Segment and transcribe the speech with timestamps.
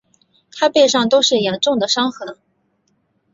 [0.51, 2.35] 她背上都是严重的伤痕